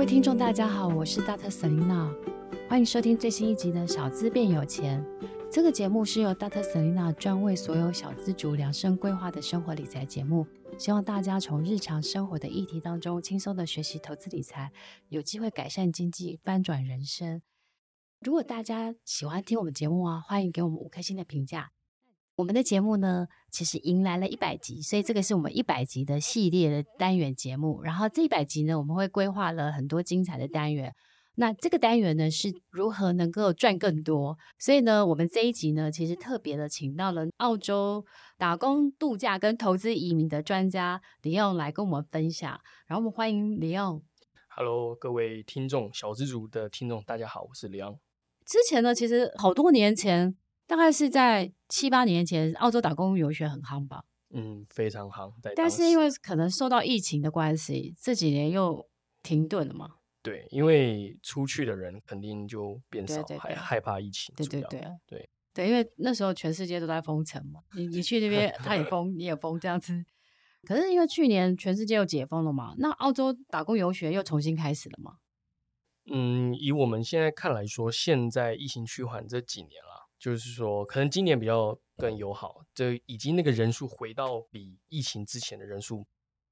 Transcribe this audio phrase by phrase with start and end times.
[0.00, 1.50] 各位听众，大家好，我是 Dr.
[1.50, 2.10] Selena，
[2.70, 5.04] 欢迎收听最新一集的《小资变有钱》。
[5.52, 6.62] 这个节目是由 Dr.
[6.62, 10.46] Selena 专为所有小资族量身规划的生活理财节目，
[10.78, 14.72] 希望大家从日常生活的议题当中轻松的学习投资理财，
[15.10, 17.42] 有机会改善经济，翻转人生。
[18.22, 21.72] 如果大家喜欢听我们节目啊，欢迎给我们五颗星的评价。
[22.40, 27.82] 我们的节目呢，其实迎来了一百集，所以这个是我们一百集的系列的单元节目。
[27.82, 30.94] 然后这一百集呢，我们会规划了很多精彩的单元。
[31.34, 34.38] 那这个单元呢，是如何能够赚更多？
[34.58, 38.02] 所以呢，我们这一集呢，其实特别的请到了澳洲
[38.38, 42.58] 打工度假跟投资移民的专家李勇来跟我们分享。
[42.86, 44.02] 然后我们欢迎李勇。
[44.56, 47.98] Hello，各位听众，小资族的听众，大家好，我是李昂。
[48.46, 50.34] 之前呢，其实好多年前。
[50.70, 54.04] 大概是在七八年前，澳洲打工游学很夯吧？
[54.32, 55.32] 嗯，非常夯。
[55.56, 58.88] 但是因为可能受到疫情的关系，这几年又
[59.20, 59.96] 停顿了嘛。
[60.22, 64.32] 对，因为出去的人肯定就变少，还害怕疫情。
[64.36, 70.04] 对对对对对，因为那时候全世界都在封城嘛，你你去那边， 他也封，你也封，这样子。
[70.62, 75.14] 可是因为去年全世界又解封了嘛，那澳洲打工游学又重新开始了嘛？
[76.12, 79.89] 嗯，以我们现在看来说，现在疫情趋缓这几年了。
[80.20, 86.06] 就是说，可能今年比较更友好，就以及那个人数回到比疫情之前的人数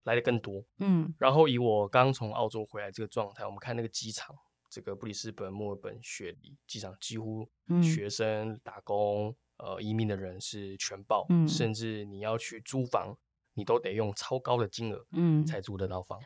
[0.04, 0.64] 来的更多。
[0.78, 4.34] 嗯，然后以我刚从澳洲回来这个状态，我们看那个机场，
[4.70, 7.46] 这个布里斯本、墨尔本、雪梨机场几乎
[7.82, 13.14] 学生、打工、呃移民的人是全爆，嗯，甚至你要去租房，
[13.52, 16.18] 你都得用超高的金额，嗯，才租得到房。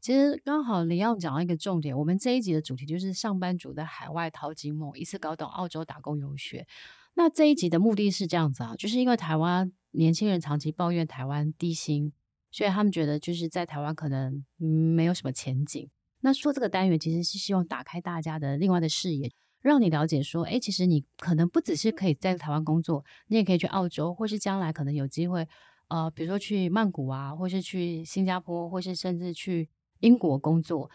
[0.00, 6.66] 其实刚好李昂讲到一个重点，我们这一集的主题就是上班族的海外淘金梦，一次搞懂澳洲打工游学。
[7.14, 12.10] 那这一集的目的是这样子啊，就是因为台湾年轻人长期抱怨台湾低薪，
[12.50, 15.90] 所以他们觉得就是在台湾可能没有什么前景。
[16.20, 19.30] 那说这个单元其实是希望打开大家的另外的视野，
[19.60, 25.46] 让你了解说，哎，其实你可能不只是可以在台湾工作，你也可以去澳洲，或是将来可能有机会，
[25.88, 29.68] 呃，比如说去曼谷啊，或是去新加坡，或是甚至去。
[30.00, 30.90] 英国工作，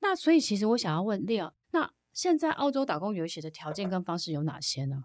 [0.00, 5.04] 那所以其实我想要问 Leo，那现在澳洲打工游学的条件跟方式有哪些呢？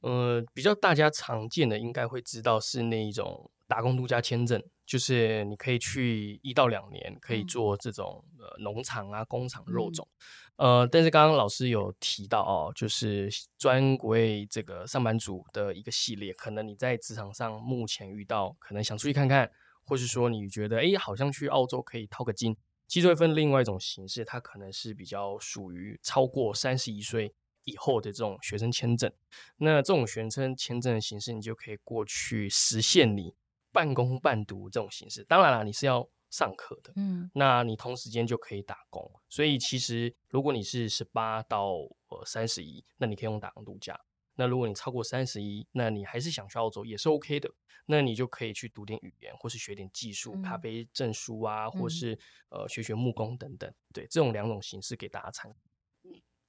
[0.00, 10.08] 呃，比较大家常见的应该会知道是那一种打工度假签证，就是你可以去一到两年，可以做这种、嗯、呃农场啊、工厂、肉种。
[10.56, 19.50] 嗯、呃，但是刚刚老师有提到哦，就是专为这个上班族的一个系列，可能你在职场上目前遇到，可能想出去看看。
[19.90, 22.56] 或是说你觉得哎，好像去澳洲可以掏个金，
[22.86, 27.34] 其实会分另外一种形式，它可能是比较属于超过三十一岁
[27.64, 29.12] 以后的这种学生签证。
[29.56, 33.34] 那这种学生签证的形式，你就可以过去实现你
[33.72, 35.24] 半工半读这种形式。
[35.24, 39.10] 当然了，你是要上课的，嗯，那你同时间就可以打工。
[39.28, 41.72] 所以其实如果你是十八到
[42.08, 44.00] 呃三十一，那你可以用打工度假。
[44.40, 47.50] 那如果你超过三十一，那你还是想去澳洲也是 OK 的，
[47.84, 52.18] 那你就可以去读点语言，或是学点技术、咖啡证书啊，嗯、或是
[52.48, 53.70] 呃学学木工等等。
[53.92, 55.58] 对，这种两种形式给大家参考。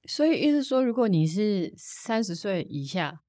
[0.06, 3.20] 所以意思说，如果你是三十岁以下，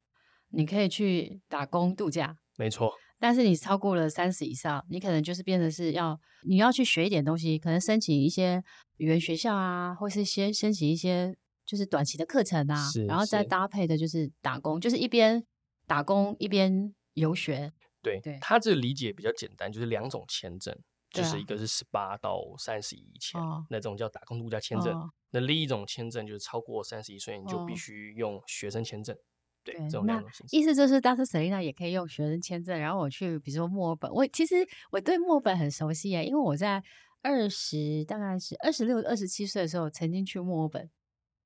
[0.52, 2.94] 你可以去打工度假，没错。
[3.20, 6.18] 但是你超过了三十以上，你可能就是变成是要
[6.48, 8.64] 你要去学一点东西，可能申请一些
[8.96, 11.36] 语言学校啊，或是先申请一些。
[11.74, 15.44] 就是短期的课程啊，然后再搭配的就是打工，就是一边
[15.88, 17.74] 打工一边游学。
[18.00, 20.78] 对对，他这个理解比较简单，就是两种签证，
[21.10, 29.16] 就是一个是十八到三十一前，啊、那种叫打工度假签证，哦、那另一种签证就是超过三十一岁你就必须用学生签证。
[29.16, 29.20] 哦、
[29.64, 30.56] 对，对，这种两种形式。
[30.56, 34.56] 意思就是当时 Selina 也可以用学生签证，然后我去，比如说墨尔本，我其实
[34.92, 36.84] 我对墨尔本很熟悉耶，因为我在
[37.24, 40.88] 二十大概是二十六、二十七岁的时候曾经去墨尔本。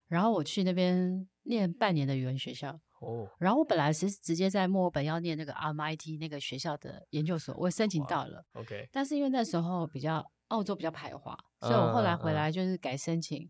[0.08, 8.46] 然后我去那边念半年的语文学校，哦，然后我本来是直接在墨尔本要念那个 RMIT 那个学校的研究所，我申请到了。
[8.54, 13.50] OK，但是因为那时候比较澳洲比较排华，所以我后来回来就是改申请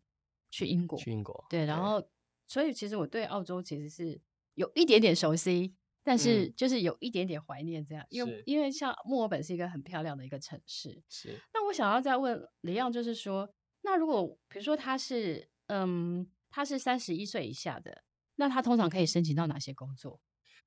[0.49, 0.97] 去英国。
[0.97, 1.45] 去英国。
[1.49, 2.03] 对，然后
[2.47, 4.19] 所以其实我对澳洲其实是
[4.55, 11.03] 有一点点熟悉，但是就是有一点点怀念这样，因为因为像墨尔本是一个很漂亮的一个城市。
[11.07, 11.39] 是。
[11.53, 13.47] 那我想要再问李漾，就是说，
[13.81, 16.25] 那如果比如说他是嗯，
[16.57, 18.03] 他是三十一岁以下的。
[18.37, 20.19] 那他通常可以申请到哪些工作？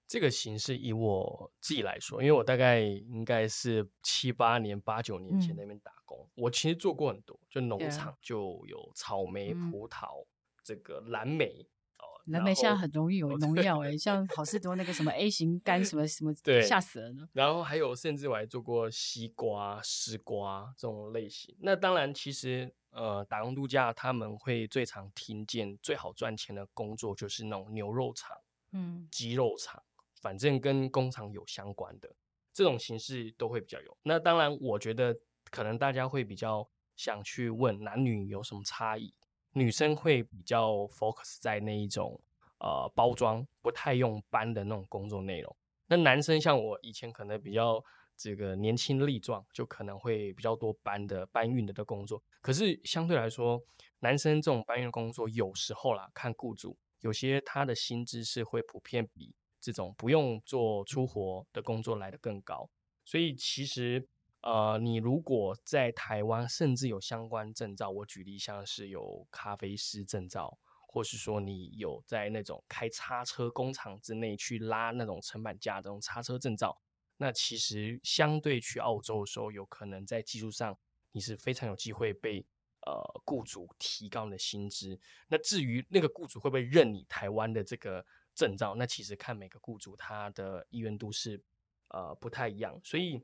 [0.06, 10.26] 这个形式以我自己来说，因为我大概应该是七八年、八九年前那边打工，嗯、我其实做过很多，就农场就有草莓、葡萄、嗯、
[10.62, 12.06] 这个蓝莓哦。
[12.26, 17.28] 蓝莓现在很容易有农药哎，像好事多那个什么 A 型肝什么什么， 对，吓死人了。
[17.32, 21.56] 然后还有，甚至我还做过西瓜、丝瓜这种类型。
[21.58, 22.72] 那当然，其实。
[22.90, 28.36] 呃，打工度假他们会最常听见最好赚钱的工作就是那种牛肉厂、
[28.72, 29.82] 嗯，鸡肉厂，
[30.20, 32.12] 反正跟工厂有相关的
[32.52, 33.96] 这种形式都会比较有。
[34.02, 35.16] 那当然，我觉得
[35.50, 39.14] 可能大家会比较想去问男女有什么差异，
[39.52, 42.20] 女生会比较 focus 在那一种
[42.58, 45.56] 呃包装不太用搬的那种工作内容。
[45.86, 47.84] 那男生像我以前可能比较。
[48.22, 52.22] 这个年轻力壮，就可能会比较多搬的搬运的的工作。
[52.42, 53.58] 可是相对来说，
[54.00, 62.68] 男生这种搬运工作，有时候啦，看雇主，有些他的薪资是会普遍比这种不用做粗活的工作来得更高。
[63.06, 64.06] 所以其实，
[64.42, 76.78] 呃，你如果在台湾，甚至有相关证照，我举例像是有咖啡师证照，或是说你有在那种开叉车工厂之内去拉那种成板架这种叉车证照。
[77.22, 80.74] 那其实相对去澳洲的时候，有可能在技术上
[81.12, 82.46] 你是非常有机会被
[82.86, 84.98] 呃雇主提高你的薪资。
[85.28, 88.02] 那至于那个雇主会不会认你台湾的这个
[88.34, 91.44] 证照，那其实看每个雇主他的意愿度是
[91.88, 93.22] 呃不太一样，所以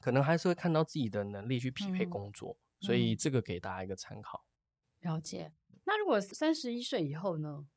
[0.00, 2.58] 可能还是会看到自己的能力去匹配工作。
[2.80, 4.44] 嗯、所以这个给大家一个参考。
[4.98, 5.52] 了解。
[5.84, 7.68] 那如果三十一岁以后呢？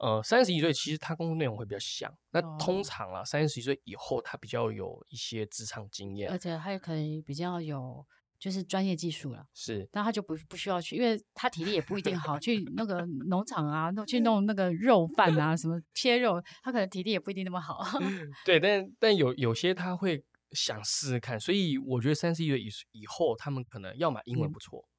[0.00, 2.10] 呃，三十一岁其实他工作内容会比较像。
[2.30, 8.02] 那通常啊，三十一岁以后他比较有一些职场经验，而且他也可以比较有
[8.38, 9.44] 就是专业技术了。
[9.52, 17.78] 是，但他就不不需要去，因为他体力也不一定好，去那个 农场啊，弄去弄那个肉饭啊，什么 切肉，他可能体力也不一定那么好。
[18.46, 24.80] 对，但但有有些他会想试试看，所以我觉得三十一岁以以后，他们可能要么英文不错。
[24.80, 24.89] 嗯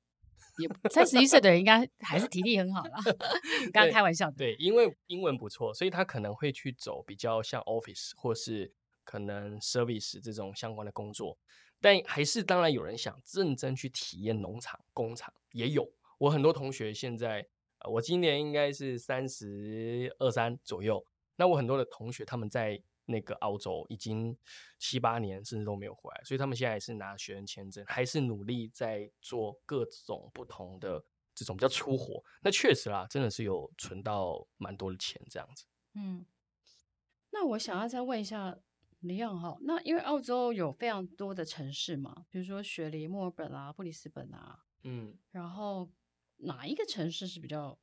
[0.57, 3.00] 也三十一岁的人应该还是体力很好啦。
[3.71, 4.38] 刚刚开玩笑的。
[4.38, 11.38] 对，因为英文不错，所以他可能会去走比较像 office 或是可能 service 这种相关的工作。
[11.80, 15.92] 但还是当然有人想认真去体验农场、工厂，也有。
[16.19, 17.48] 我很多同学现在，
[17.89, 21.06] 我今年应该是三十二三左右。
[21.38, 22.81] 那我很多的同学他们在。
[23.06, 24.38] 那个澳洲已经
[24.77, 31.03] 七八年甚至都没有回来，所以他们现在也是拿学生签证，还是努力在做各种不同的
[31.33, 32.24] 这种比较粗活。
[32.42, 35.65] 那确实啦，真的是有存到蛮多的钱这样子。
[35.95, 36.25] 嗯，
[37.31, 38.57] 那我想要再问一下
[39.00, 45.92] 李漾哈，那因为澳洲有非常多的城市嘛，比如说雪梨、墨尔本啊、布里斯本啊，嗯，然后
[46.38, 47.77] 哪一个城市是比较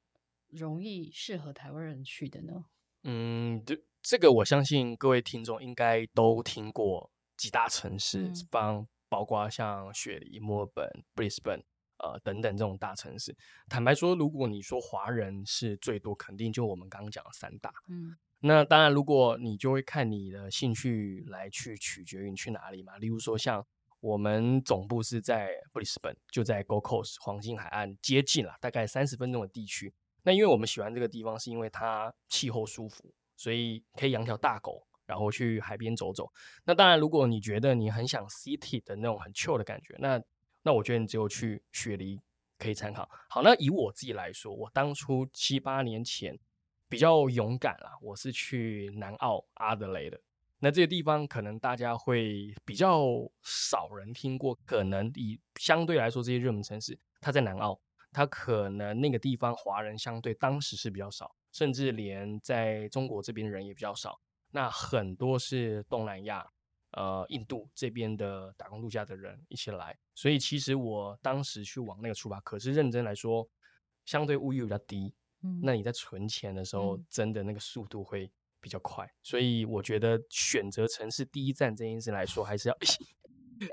[0.46, 2.64] 容易适合台湾人去的呢？
[3.02, 3.84] 嗯，对。
[4.00, 11.62] 这个我相信各位听众应该都听过几大城市，帮、嗯、包括像雪梨、墨尔本、布里斯本
[11.99, 13.37] 呃等等这种大城市。
[13.68, 17.73] 坦白说，如果你说华人是最多，肯定就我们刚刚讲的三大。
[17.88, 22.96] 嗯，那当然，如果你就会看你的兴趣来去取决于你去哪里嘛。
[22.99, 23.66] 例如说，像
[24.00, 29.92] 我们总部是在布里斯本，就在 Gold Coast 黄金海岸接近了，大概三十分钟的地区。
[30.23, 33.12] 那因为我们喜欢这个地方，是因为它气候舒服。
[33.38, 36.30] 所以可以养条大狗，然后去海边走走。
[36.64, 40.21] 那当然，如果你觉得你很想 city 的那种很 chill 的感觉，那
[40.62, 42.21] 那我觉得你只有去雪梨
[42.59, 43.09] 可以参考。
[43.30, 46.37] 好，那以我自己来说，我当初七八年前
[46.88, 50.21] 比较勇敢啦，我是去南澳阿德雷的。
[50.59, 53.07] 那这个地方可能大家会比较
[53.42, 57.80] 少人听过，可能以相对来说这些热门城市，它在南澳，
[58.11, 61.33] 它可能那个地方华人相对当时是比较少。
[61.52, 66.47] 甚至连在中国这边人也比较少，那很多是东南亚、
[66.93, 73.49] 呃印度这边的打工度假的人一起来，所以其实我当时去往那个出发，可是认真来说，
[74.05, 82.76] 相对物欲比较低，嗯，那你在存钱的时候，真的那个速度会比较快，所以我觉得选择城市第一站这件事来说，还是要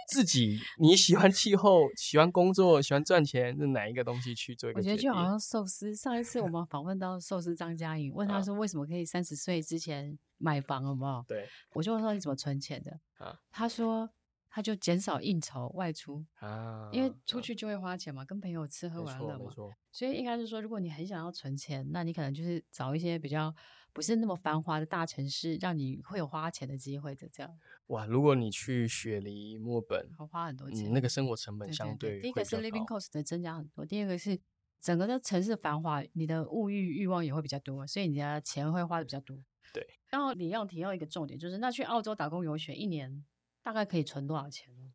[0.10, 4.80] 自己你喜欢气候，喜欢工作，喜欢赚钱，是哪一个东西去做一个？
[4.80, 5.96] 我觉得就好像寿司。
[5.96, 11.24] 上一次我们访问到寿司张嘉颖，问他说为什么可以三十岁之前买房，好不好？
[11.28, 13.00] 对，我就问说你怎么存钱的？
[13.18, 14.10] 啊，他说
[14.56, 19.52] 他就减少应酬外出啊，因为出去就会花钱嘛，跟朋友吃喝玩乐嘛。
[19.92, 23.54] 所以应该是说，如果你很想要存钱，那你可能就是找一些比较。
[23.92, 27.30] 不是那么繁华的大城市，让你会有花钱的机会的。
[27.32, 27.58] 这样
[27.88, 34.38] 哇，如果你去雪梨、墨本，好花很多钱，嗯，那个生活成本相对，第一个是 living cost 的增加很多，第二个是
[34.82, 39.42] 整个的城市繁华，你的物欲欲望也会比较多，所以你的钱会花的比较多。
[39.74, 43.24] 对，然后你要提到一个重点，就是那去澳洲打工游学一年
[43.66, 44.94] 大概可以存多少钱呢？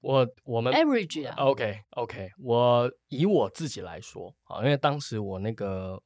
[0.00, 6.02] 我我们 average 啊，OK OK，我以我自己来说啊，因为当时我那个。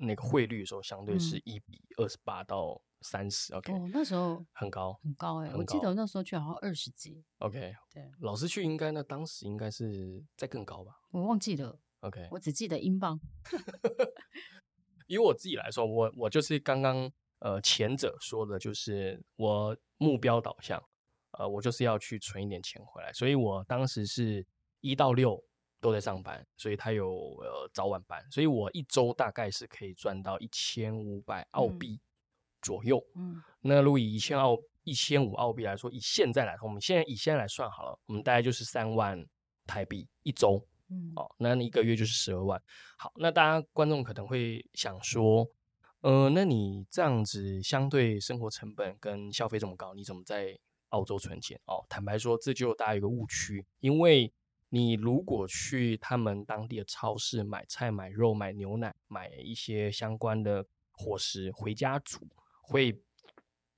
[0.00, 13.20] 那个汇率的时候，相对是一比二十八到三十，OK，哦，那时候很高，很高哎，我记得我那时候去好像二十几，OK，对，老师去应该那当时应该是再更高吧，我忘记了，OK，我只记得英镑。
[15.08, 17.10] 以我自己来说，我我就是刚刚
[17.40, 20.80] 呃前者说的，就是我目标导向，
[21.38, 24.44] 呃，我就是要去存一点钱回来，所以我当时是
[24.80, 25.42] 一到六。
[25.80, 32.00] 都在上班，所以他有呃早晚班，所以我一周大概是可以赚到一千五百澳币
[32.60, 33.00] 左右。
[33.14, 39.24] 嗯，那如果以一千澳一千五澳币来说，以现在来说，我们现在以现在来算好了，我们大概就是三万
[39.68, 40.60] 台币一周。
[40.88, 42.60] 嗯，哦，那你一个月就是十二万。
[42.96, 45.48] 好，那大家观众可能会想说，
[46.00, 50.58] 呃，那你这样子相对生活成本跟消费这么高，你怎么在
[50.90, 51.60] 澳洲存钱？
[51.66, 54.32] 哦，坦白说，这就大家有个误区，因为。
[54.70, 62.28] 你如果去他们当地的超市买菜、买肉、买牛奶、买一些相关的伙食回家煮，
[62.60, 63.00] 会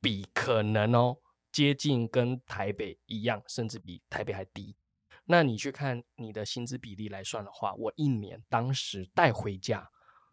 [0.00, 1.16] 比可能哦
[1.52, 4.74] 接近跟台北一样，甚至比台北还低。
[5.26, 9.88] 那你去看你的薪资比例来算的话，我一年当时带回家，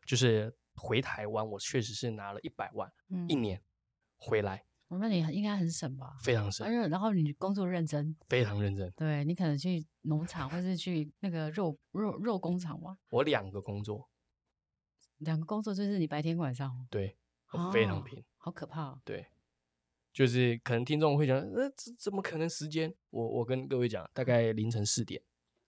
[0.07, 3.62] 就是回台湾，我确实是拿了一百万，嗯，一年
[4.17, 4.65] 回来。
[4.89, 6.15] 我那你应该很省吧？
[6.22, 6.65] 非常省。
[6.89, 8.89] 然后你工作认真，非常认真。
[8.96, 12.98] 对，你可能去农场，或是去那个肉肉肉工厂吗？
[13.10, 14.10] 我两个工作，
[15.17, 16.88] 两个工作就是你白天晚上。
[16.89, 17.17] 对，
[17.51, 18.98] 我非常拼，哦，好可怕。
[19.03, 19.27] 对，
[20.13, 22.94] 就是可能听众会讲，呃，怎怎么可能时间？
[23.10, 25.22] 我我跟各位讲，大概凌晨四点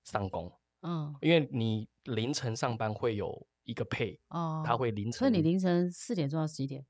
[0.06, 0.50] 上工。
[0.82, 6.86] 嗯，因为你凌晨上班会有一个 pay 哦，他会凌晨，所以你凌晨四点做到几点？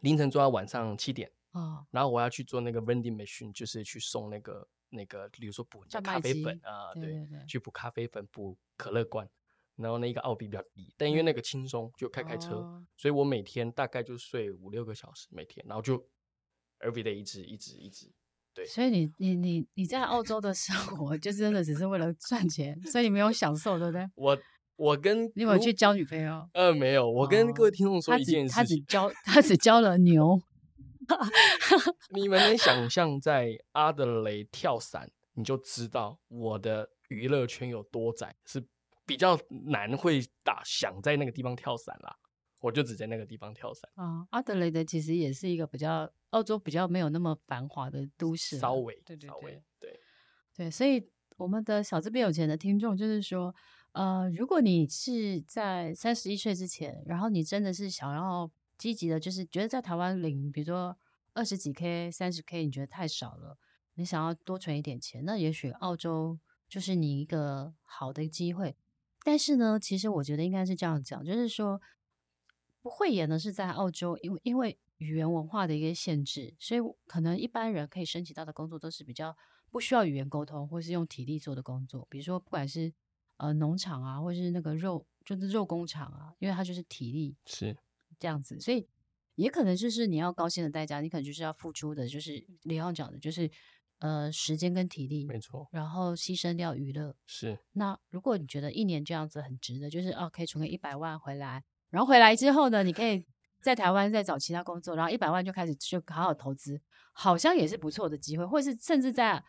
[0.00, 1.32] 凌晨做到晚上七点。
[1.54, 9.28] 哦，然后我要去做那个 vending machine，就是去送那个那个，比如说补咖啡粉啊，对，对，对，对，去补咖啡粉、补可乐罐，
[9.76, 15.96] 然后那一个澳币比较低，但因为那个轻松，就开开车，哦、所以我每天大概就睡五六个小时，每天，然后就
[16.80, 18.12] every day 一直一直一直，
[18.52, 18.66] 对。
[18.66, 24.08] 所以你你你你在澳洲的生活，就真的只是为了赚钱，所以你没有享受，对不对？
[24.16, 24.38] 我
[24.76, 26.48] 我跟你有没有去交女朋友？
[26.52, 27.08] 呃，没有。
[27.08, 30.40] 我跟各位听众说一件事情，他只，他只交他只交了牛。
[32.10, 38.64] 你们能想象在阿德雷跳伞，你就知道我的娱乐圈有多窄，是
[39.06, 42.16] 比较难会打想在那个地方跳伞啦。
[42.60, 44.26] 我就只在那个地方跳伞啊。
[44.30, 50.00] 阿德雷德其实也是一个比较澳洲比较没有那么繁华的都市，稍微对对对对对，
[50.56, 51.06] 对，所以
[51.36, 53.54] 我们的小资边有钱的听众就是说，
[53.92, 58.50] 呃，如果你是在三十一岁之前，然后你真的是想要。
[58.76, 60.96] 积极的，就是觉得在台湾领，比如说
[61.32, 63.58] 二十几 K、三十 K，你觉得太少了，
[63.94, 66.38] 你想要多存一点钱，那也许澳洲
[66.68, 68.76] 就是你一个好的机会。
[69.22, 71.80] 但是呢，其实我觉得应该是这样讲，就是说
[72.82, 79.36] 不会演的是在澳洲，因为因为语言文化的一个限制，所以可能一般人可以申请到的工作都是比较
[79.70, 82.92] 不需要语言沟通，或是用体力做的工作，比如说不管是
[83.38, 87.76] 呃农场啊，或是那个肉就是肉工厂啊，因为它就是体力是。
[88.24, 88.88] 这样子，所以
[89.34, 93.50] 也可能就是你要高薪的代价，你可能就是要付出的，就是李昂讲的，就是
[93.98, 97.14] 呃时间跟体力，没错，然后牺牲掉娱乐。
[97.26, 97.58] 是。
[97.72, 103.26] 那如果你觉得一年这样子很值得，就是哦可以存个一百万回来，然后回来之后呢，你可以
[103.60, 106.80] 在台湾再找其他工作，然后一百万就开始就好好投资，
[107.12, 109.44] 好像也是不错的机会，或是甚至在。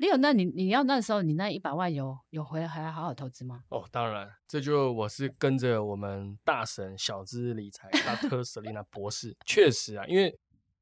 [0.00, 0.16] 你有？
[0.16, 3.62] 那你你要那时候你那一百万有有回来还好好投资吗？
[3.68, 10.34] 哦，当然，这就我是跟着我们大神小资理财大 特 Selina 博士，确实啊，因为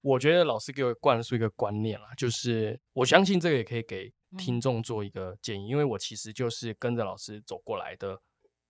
[0.03, 8.17] 我觉得老师给我灌输一个观念啦，就是我相信这个也可以给听众做一个建议，嗯、因为我其实就是跟着老师走过来的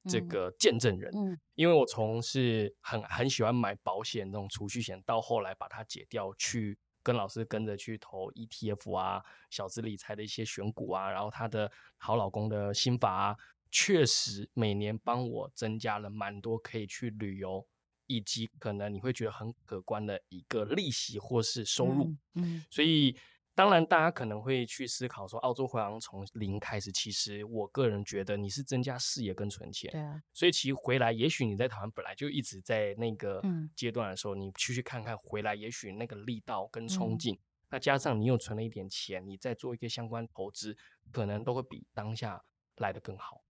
[0.08, 6.78] 这个见证人，嗯，嗯因为我从是很很喜欢买保险那种储蓄险，到后来把它解掉去。
[7.02, 13.36] 跟老师跟着去投 ETF 啊，小资理财的一些选股啊，然后他的好老公的心法啊，
[13.70, 17.66] 确实每年帮我增加了蛮多可以去旅游，
[18.06, 22.14] 以及可能你会觉得很可观的一个利息或是收入。
[22.34, 23.16] 嗯，嗯所以。
[23.58, 26.92] 当然，大家可能会去思考说，澳洲回航从零开始。
[26.92, 29.90] 其实，我个人觉得你是增加视野跟存钱。
[29.90, 30.22] 对啊。
[30.32, 33.42] 所以，其实回来，也许你在台湾本来就一直在那个
[33.74, 40.76] 阶段的时候，嗯、你去去看看，回来也许那个力道跟冲劲，嗯、那加上你又存了一点钱，你再做一个相关投资，
[41.10, 42.40] 可能都会比当下
[42.76, 43.42] 来的更好。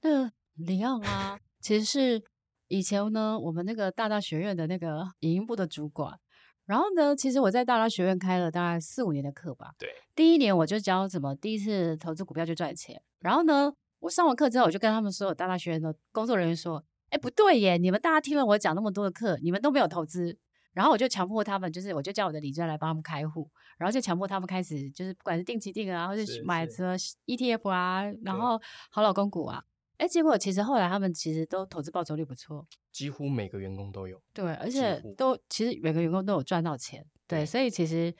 [0.00, 2.24] 那李奥啊，其实是
[2.68, 6.18] 以前呢，我们那个大大学院的那个影音部的主管。
[6.66, 9.72] 然后呢，其实我在大大学院开了大概四五年的课吧。
[9.78, 13.00] 对，第一年我就教怎么第一次投资股票就赚钱。
[13.20, 20.38] 然后呢，我上完课之后，我就跟他们所有大大学院的工作人员说：“哎，不对耶，你们大家听了我讲那么多的课，你们都没有投资。”
[20.72, 29.62] 然后我就强迫他们，就是我就叫我的理专来帮他们开户，然后就强迫他们开始，就是不管是定期定额啊，或是买什么 ETF 啊，然后好老公股啊。
[29.96, 34.20] 哎，结果其实后来他们其实都投资报酬率不错，几乎每个员工都有。
[34.32, 37.04] 对，而且都其实每个员工都有赚到钱。
[37.28, 38.12] 对，对所以其实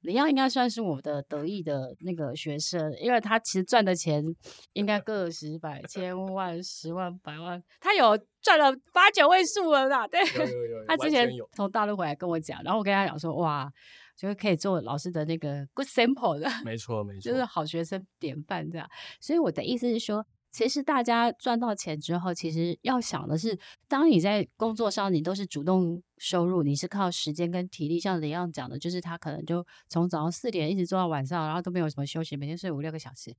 [0.00, 4.22] 李耀应该算是我的得意的那个学生，因为他其实赚的钱
[4.74, 10.06] 应该个十百千万十万百万，他有赚了八九位数了啦。
[10.06, 11.26] 对，有有有有他之前
[11.56, 13.66] 从大陆回来跟我讲，然后我跟他讲说，哇，
[14.14, 18.86] 就是可以做老师的那个 good sample 的，没错没错，就是好学生典范这样。
[19.22, 20.24] 所以我的意思是说。
[20.54, 23.58] 其实大家赚到钱之后，其实要想的是，
[23.88, 33.34] 当你在工作上，你都是主动收入，你是靠时间跟体力，像李样讲的，就是他可能就从早上四点一直做到晚上，然后都没有什么休息，每天睡五六个小时，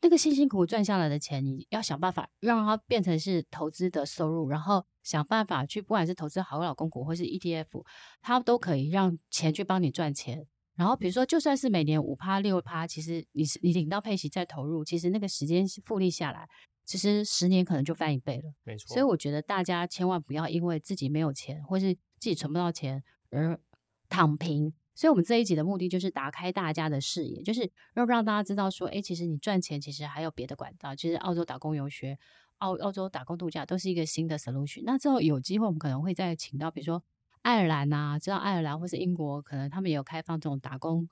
[0.00, 7.84] 那个辛辛苦苦赚下来的钱，你要想办法让它变成是投资的收入，然后想办法去，不管是投资好老公股或是 ETF，
[8.22, 10.46] 它都可以让钱去帮你赚钱。
[10.80, 16.48] 然后比如说，就算是每年五趴六趴，其实你是你领到配息再投入，其实那个时间复利下来，
[16.86, 18.50] 其实十年可能就翻一倍了。
[18.64, 18.94] 没错。
[18.94, 23.60] 所以我觉得大家千万不要因为自己没有钱，或是自己存不到钱而
[24.08, 24.72] 躺平。
[24.94, 30.96] 所以我们这一集的目的就是打开大家的视野，就是要让大家知道说，哎，其实你赚钱其实还有别的管道。
[30.96, 32.18] 其实澳洲打工游学、
[32.56, 34.84] 澳澳洲打工度假都是一个新的 solution。
[34.86, 37.02] 那之后有机会，我们可能会再请到，比如说。
[37.42, 41.08] 爱尔兰呐、知道爱尔兰或是英国，可能他们也有开放这种打工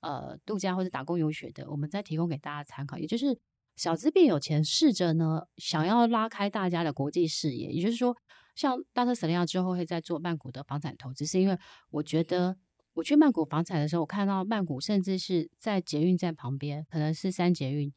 [0.00, 2.98] 呃度假或者打工游学的，我们再提供给大家参考。
[2.98, 3.38] 也就是
[3.76, 7.70] 小资变有钱，试着呢想要拉开大家的国际视野。
[7.70, 8.14] 也就是说，
[8.54, 11.58] 像大特斯利亚之后会在做曼谷的房产投资，是因为
[11.90, 12.58] 我觉得
[12.92, 17.90] 我去曼谷房产的时候，我看到曼谷甚至是在捷运站旁边，可能是三捷运，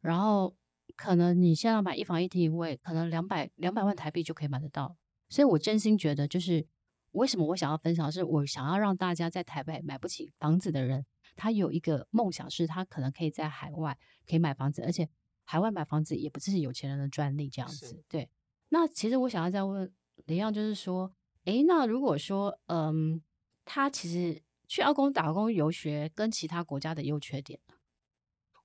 [0.00, 0.54] 然后
[0.94, 4.96] 可能你现在要买一房一厅一卫，可能两百两百万台币就可以买得到。
[5.28, 6.64] 所以我真心觉得就是。
[7.12, 8.10] 为什么我想要分享？
[8.12, 15.08] 是我想要让大家在台北买不起房子的人，他有一个梦想，是他可能可以在海外可以买房子，而且
[15.44, 18.04] 海外买房子也不是有钱人的专利，这样子。
[18.08, 18.28] 对。
[18.68, 19.92] 那其实我想要再问
[20.26, 21.12] 李样，就是说，
[21.44, 23.22] 诶，那如果说，嗯，
[23.64, 27.58] 他其实去澳工打工游学，跟其他国家的优缺点？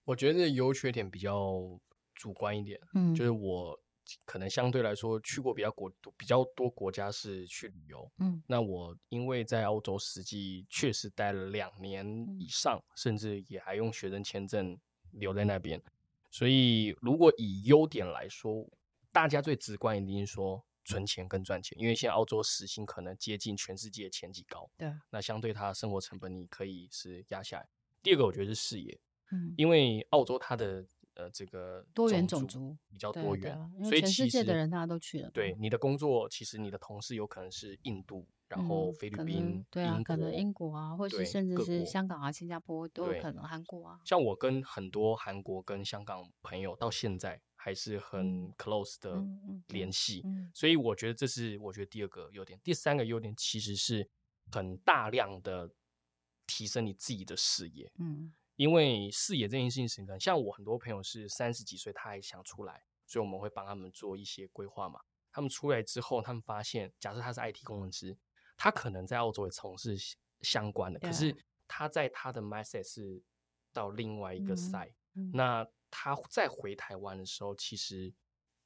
[0.03, 1.79] 我觉得优缺点比较
[2.13, 3.82] 主观一点，嗯，就是我。
[4.25, 12.05] 可能相对来说去过比较国比较多国家是去旅游，嗯，那我因为在澳洲实际确实待了两年
[12.39, 14.77] 以上，嗯、甚至也还用学生签证
[15.11, 15.81] 留在那边，
[16.29, 18.67] 所以如果以优点来说，
[19.11, 27.67] 大家最直观一定是说存钱跟赚钱，因为现在澳洲时薪可能接近全世界前几高，对，那相对它的生活成本你可以是压下来。
[28.01, 28.99] 第二个我觉得是视野，
[29.31, 30.85] 嗯，因为澳洲它的。
[31.15, 35.29] 呃，这个多元种族比较多元，所以全世界的人大家都去了。
[35.31, 43.99] 对你的工作，其实你的同事有可能是印度，然后菲律宾，对啊，可能英国啊，或是甚至是香港啊、新加坡都有可能，韩国啊。
[44.05, 49.23] 像我跟很多韩国跟香港朋友到现在还是很 close 的
[49.67, 52.59] 联系，所以我觉得这是我觉得第二个优点。
[52.63, 54.09] 第三个优点其实是
[54.51, 55.69] 很大量的
[56.47, 58.33] 提升你自己的视野，嗯。
[58.55, 65.01] 因为视野这件事情像我很多朋友是三十几岁，他还想出来，所以我们会帮他们做一些规划嘛。
[65.31, 68.15] 他们出来之后，他们发现，假设他是 IT 工程师，
[68.55, 69.97] 他可能在澳洲也从事
[70.41, 71.35] 相关的，可是
[71.67, 73.23] 他在他的 mindset 是
[73.71, 74.93] 到另外一个 side，
[75.33, 78.13] 那他再回台湾的时候，其实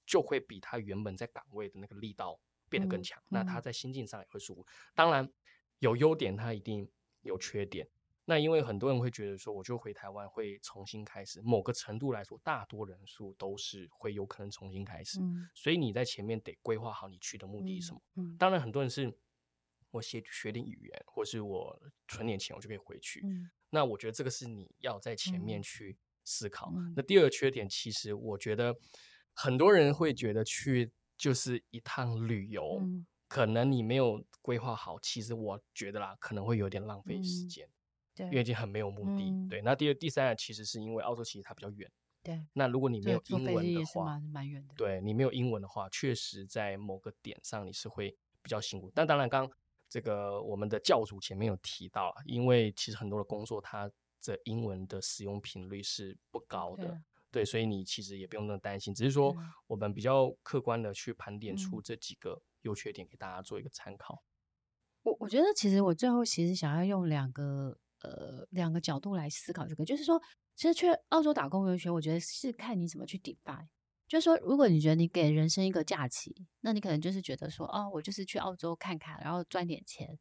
[0.05, 3.17] 就会比他原本在岗位的那个力道变得更强。
[3.21, 4.65] 嗯嗯、那他在心境上也会舒服。
[4.93, 5.31] 当然
[5.79, 6.89] 有优点，他一定
[7.21, 7.87] 有缺点。
[8.29, 11.41] 那因为很多人会觉得说，我就回台湾会重新开始。
[11.41, 15.21] 某个程度来说，大多人数都是会有可能重新开始。
[15.21, 18.01] 嗯，所以你在前面得规划好你去的目的是什么。
[18.15, 19.17] 嗯，当然很多人是，
[19.91, 23.21] 我学学点语言，或是我存点钱，我就可以回去。
[23.23, 26.69] 嗯、那我觉得这个是你要在前面去思考。
[26.75, 28.75] 嗯、那第二个缺点，其实我觉得
[29.33, 37.71] 很多人会觉得去就是一趟旅游，嗯、可能你没有规划好，其实我觉得啦，可能会有点浪费时间，嗯、
[38.17, 39.29] 对，因为已经很没有目的。
[39.29, 41.89] 嗯、对，那第二、第三个其实是因为澳洲其实它比较远。
[42.23, 44.73] 对，那如果你没有英文的话，蛮蛮远的。
[44.75, 48.91] 对，你没有英文的话，确实在某个点上你是会比较辛苦。
[48.93, 49.49] 但当然，刚
[49.87, 53.89] 这个我们的教主前面有提到，因为其实很多的工作，它
[54.23, 56.97] 的英文的使用频率是不高的，对，
[57.31, 58.93] 对，所以你其实也不用那么担心。
[58.93, 59.33] 只是说，
[59.67, 64.21] 我们比较客观的去盘点出这几个优缺点，给大家做一个参考。
[65.03, 70.21] 我我觉得，其实我最后其实想要用两个呃两个角度来思考这个，就是说。
[70.55, 73.67] 其实去澳洲打工游学，我觉得是看你怎么去 define。
[74.07, 80.17] 就是说，如果你觉得你给人生一个假期，那你可能就是觉得说，哦，我就是去澳洲看看，然后赚点钱，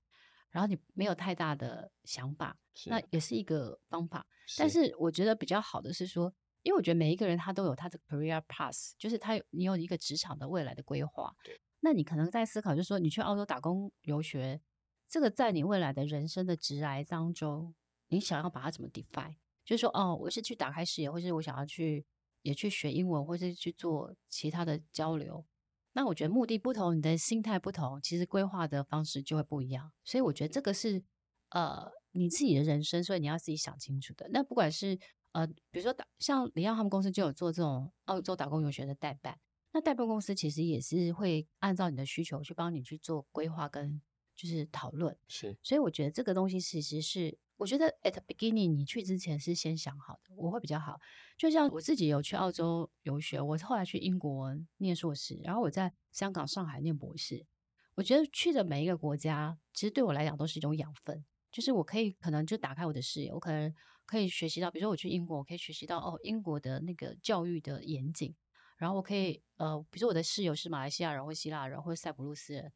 [0.50, 4.26] 然后你没有太大的想法，那也是一个方法。
[4.44, 6.30] 是但是我觉得比较好的是说，
[6.62, 11.34] 因为我觉得每一个人他都有他的 career path，就是他有你有一个职场的未来的规划。
[11.80, 14.60] 那你可能在思考，就是说你去澳洲打工游学，
[15.08, 17.74] 这个在你未来的人生的职涯当中，
[18.08, 19.36] 你想要把它怎么 define？
[19.64, 22.04] 就是说，哦，我是去打开视野，或是我想要去
[22.42, 25.44] 也去学英文，或是去做其他的交流。
[25.92, 29.90] 那我觉得目的不同，你的心态不同，其实规划的方式就会不一样。
[30.04, 31.02] 所以我觉得这个是
[31.50, 34.28] 呃你自己的人生，所以你要自己想清楚的。
[34.30, 34.98] 那不管是
[35.32, 39.38] 呃，比如说打像李耀他们公司就有做这种澳洲打工游学的代办，
[39.72, 44.00] 那代办公司其实也是会按照你的需求去帮你去做规划跟
[44.36, 45.16] 就是讨论。
[45.26, 47.38] 是，所以我觉得这个东西其实是。
[47.58, 51.00] 我觉得 at beginning 你去之前是先想好的，我会比较好。
[51.38, 57.46] 就像我自己有去澳洲游学，我后来去英国念硕士，然后我在香港、上海念博士。
[57.94, 68.34] 我觉得去的每一个国家，其实对我来讲都是一种养分，就是我可以可能就打开我的视野，我可能可以学习到，比如说我去英国，我可以学习到哦英国的那个教育的严谨，
[68.76, 72.70] 然后我可以呃，比如说我的室友是马来西亚人或希腊人或塞浦路斯人。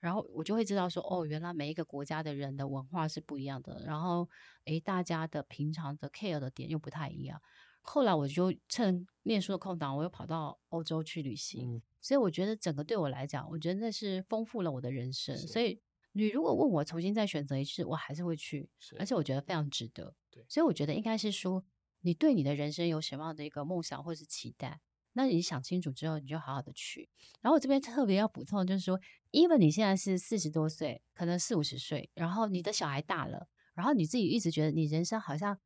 [0.00, 3.84] 然后我就会知道说，哦，原来每一个国家的人的文化是不一样的。
[3.86, 4.28] 然后，
[4.64, 7.40] 诶，大家的平常的 care 的点又不太一样。
[7.82, 11.76] 后来我就趁念书的空档，我又跑到欧洲去旅行。
[11.76, 15.36] 嗯、所以我觉得整个对我来讲，我觉得那是丰富了我的人生。
[15.36, 15.80] 所以
[16.12, 20.14] 你如果问我重新再选择一次，我还是会去，而且我觉得非常值得。
[20.30, 21.64] 对所以我觉得应该是说，
[22.00, 24.80] 你对你的人生有什么样的一个梦想或是期待？
[25.12, 27.08] 那你想清楚之后，你就好好的去。
[27.40, 28.98] 然后我这边特别要补充，就是说
[29.32, 35.58] ，even 你现在是四十多岁，可能四五十岁，然后你的小孩大了，然后你自己一直觉得你人生好像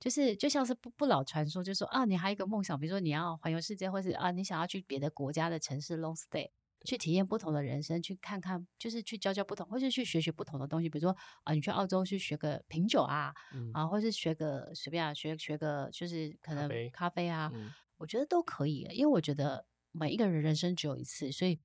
[0.00, 6.50] 就是就像是不不老传说，就是说啊，你还有一个梦想，比如说你要环游世界，或是啊，你想要去别的国家的城市 long stay，
[6.84, 10.88] 去体验不同的人生，去看看，就是去交交不同，或是去学学不同的东西。
[10.88, 17.48] 比如说啊，你去澳洲去学个品酒啊，嗯、啊，或是学个随便啊，学学个就是可能咖啡啊。
[17.50, 17.56] 啡
[17.98, 21.60] 我觉得都可以，因为我觉得每一个人人生只有一次，所以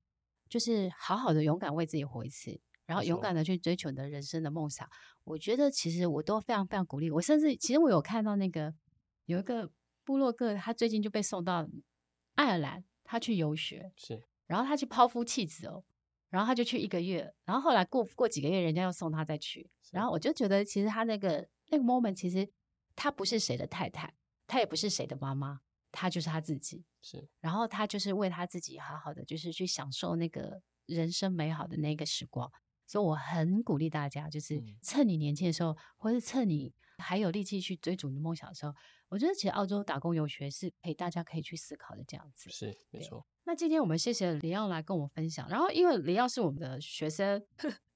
[0.49, 4.87] 就是好好的勇敢为自己活一次，然后勇敢的去追求你的人生的梦想。
[5.23, 7.09] 我觉得其实我都非常非常鼓励。
[7.09, 8.73] 我甚至其实我有看到那个
[9.25, 9.71] 有一个
[10.03, 11.67] 部落客，他最近就被送到
[12.35, 15.83] 爱尔兰，他去游学，是，然后他去抛夫弃子哦，
[16.29, 22.49] 然后他就去一个月，然后后来过过几个月，人家又送他再去，然后我就觉得其实他那个那个 moment，其实
[22.95, 24.13] 他不是谁的太太，
[24.45, 25.61] 他也不是谁的妈妈。
[25.93, 32.51] 他就是他自己，是，然后他就是为他自己好好的，就是去享受那个人生美好的那个时光。
[32.85, 38.73] 所以我很鼓励大家，就是趁你年轻的时候，嗯、或者趁你还有力气去追逐你的梦想的时候，
[39.07, 42.49] 我觉得其实澳洲打工游学是可以大家可以去思考的这样子。
[42.49, 43.25] 是，没错。
[43.45, 47.45] 那今天我们谢谢李耀来跟我们分享，然后因为李耀是我们的学生。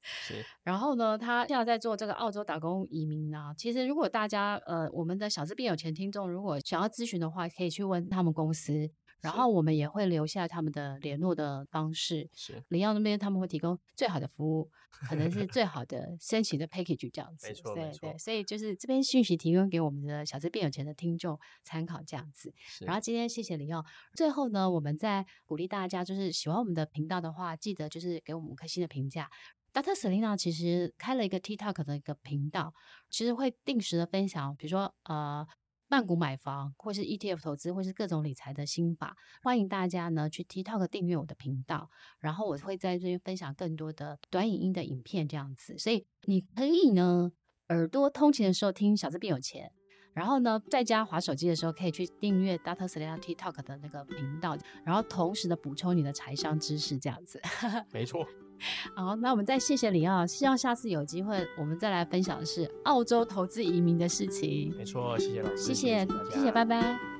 [0.07, 3.53] 是，然后呢，他现在在做这个澳洲打工移民呢。
[3.57, 8.89] 其实，如果大家呃，我们的小资变有钱听众，如果想要咨询的话，可以去问他们公司，
[9.21, 12.29] 然后我们也会留下他们的联络的方式。
[12.33, 14.69] 是，林耀那边他们会提供最好的服务，
[15.09, 17.47] 可能是最好的 申请的 package 这样子。
[17.47, 22.53] 没错，对对，所以就是这边讯息提供给我们的小资变有钱的听众参考这样子。
[22.81, 23.83] 然后今天谢谢林耀。
[24.13, 29.29] 最后呢，我们再鼓励大家，就是喜欢我们的频道的话，记得就是给我们五颗星的评价。
[29.77, 29.93] Dr.
[29.93, 32.73] Selena 其实开了一个 TikTok 的一个频道，
[33.11, 35.45] 其实会定时的分享，比如说呃
[35.87, 39.15] 曼谷买房，或是 ETF 投资，或是各种理财的心法。
[39.43, 45.77] 欢迎大家呢去 TikTok 订阅我的频道，然后我会在这边分享更多的短影音的影片这样子。
[45.77, 47.31] 所以你可以呢
[47.69, 49.71] 耳朵通勤的时候听小资变有钱，
[50.11, 52.87] 然后呢在家划手机的时候可以去订阅 Dr.
[52.87, 57.39] Selena TikTok 的那个频道，然后同时的补充你的财商知识这样子。
[57.93, 58.25] 没错。
[58.93, 64.73] 好，那我们再谢谢李奥，希望下次有机会我们再来分享的是澳洲投资移民的事情。
[64.77, 67.16] 没错，谢谢老师，谢谢，谢谢，谢谢，拜拜。